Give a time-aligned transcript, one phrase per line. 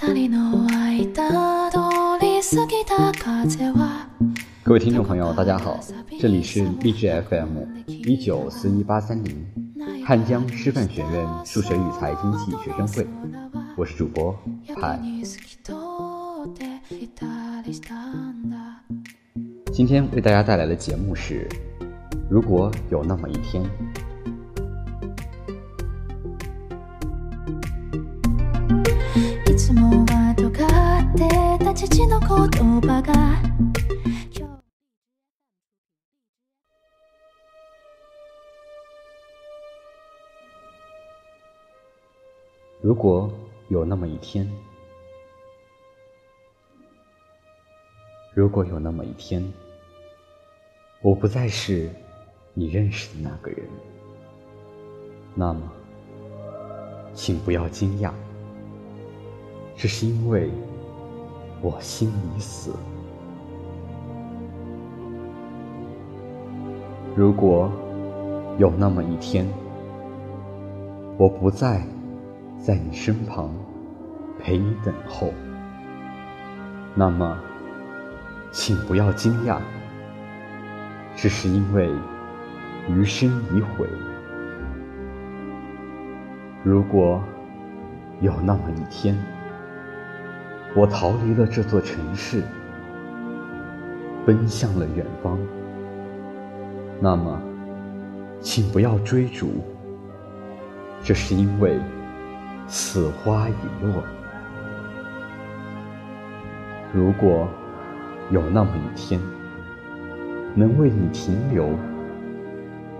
[0.00, 0.06] 各
[4.72, 5.80] 位听众朋友，大家好，
[6.20, 9.44] 这里是励志 FM 一九四一八三零
[10.06, 13.04] 汉江师范学院数学与财经系学生会，
[13.76, 14.32] 我是主播
[14.76, 15.00] 派。
[19.72, 21.48] 今天为大家带来的节目是：
[22.30, 23.60] 如果有那么一天。
[29.68, 29.74] 如
[42.94, 43.30] 果
[43.68, 44.50] 有那么一天，
[48.32, 49.44] 如果有那么一天，
[51.02, 51.90] 我不再是
[52.54, 53.68] 你认识的那个人，
[55.34, 55.70] 那么，
[57.12, 58.10] 请不要惊讶，
[59.78, 60.50] 只是因为
[61.62, 62.74] 我心已死。
[67.16, 67.72] 如果
[68.58, 69.48] 有那么一天，
[71.16, 71.80] 我不再。
[72.60, 73.50] 在你身旁
[74.40, 75.32] 陪你等候，
[76.92, 77.38] 那么，
[78.50, 79.60] 请不要惊讶，
[81.14, 81.88] 只是因为
[82.88, 83.86] 余生已毁。
[86.64, 87.22] 如果
[88.20, 89.16] 有那么一天，
[90.74, 92.42] 我逃离了这座城市，
[94.24, 95.38] 奔向了远方，
[97.00, 97.40] 那么，
[98.40, 99.48] 请不要追逐，
[101.02, 101.80] 这是因为。
[102.70, 104.02] 此花已落。
[106.92, 107.48] 如果
[108.30, 109.18] 有那么一天，
[110.54, 111.70] 能为你停留，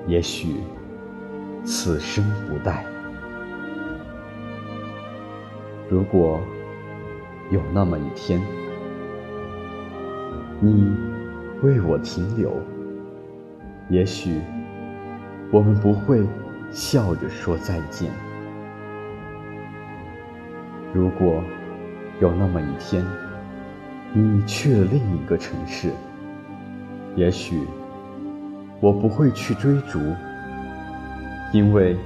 [0.06, 0.62] 也许
[1.66, 2.82] 此生不待。
[5.90, 6.40] 如果
[7.50, 8.40] 有那么一天，
[10.60, 10.94] 你
[11.62, 12.52] 为我停留，
[13.88, 14.40] 也许
[15.50, 16.26] 我们不会
[16.70, 18.10] 笑着说再见。
[20.92, 21.42] 如果
[22.20, 23.02] 有那么一天，
[24.12, 25.90] 你去了另一个城市，
[27.16, 27.66] 也许
[28.80, 29.98] 我不会去追逐，
[31.52, 31.96] 因为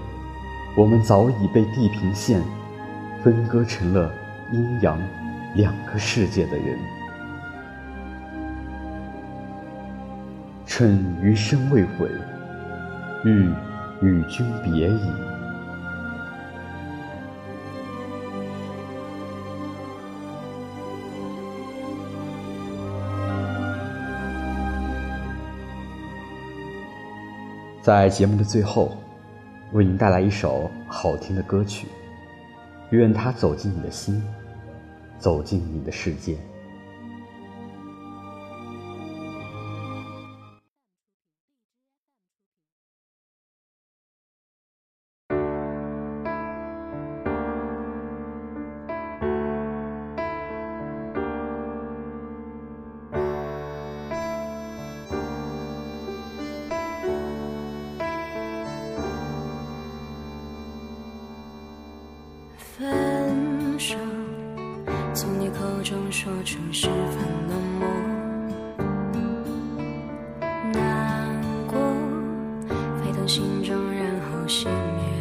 [0.76, 2.40] 我们早已被地平线
[3.24, 4.12] 分割成了
[4.52, 4.96] 阴阳
[5.54, 6.78] 两个世界的人。
[10.64, 12.08] 趁余生未悔，
[13.24, 13.50] 欲
[14.00, 15.12] 与君别矣。
[27.82, 28.96] 在节目的最后，
[29.72, 31.88] 为您带来一首好听的歌曲，
[32.90, 34.22] 愿它走进你的心，
[35.22, 36.36] 走进你的世界。
[62.58, 63.96] 分手
[65.14, 67.86] 从你口中说出十分冷漠，
[70.72, 71.78] 难过
[73.04, 75.11] 沸腾心中，然后熄灭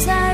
[0.00, 0.29] 走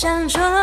[0.00, 0.57] 山中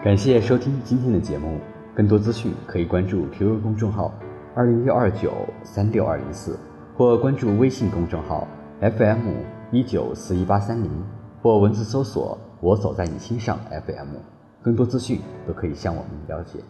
[0.00, 1.58] 感谢收听今天的节目，
[1.92, 4.14] 更多资讯可以关注 QQ 公众号
[4.54, 5.32] 二零幺二九
[5.64, 6.56] 三六二零四，
[6.96, 8.46] 或关注微信公众号
[8.80, 9.18] FM
[9.72, 10.90] 一九四一八三零，
[11.42, 14.14] 或文字搜索“我走在你心上 FM”，
[14.62, 16.60] 更多资讯都可以向我们了解。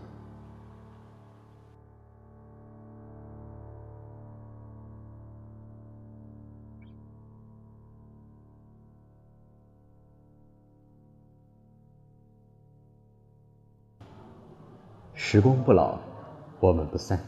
[15.21, 15.99] 时光不老，
[16.61, 17.19] 我们不散。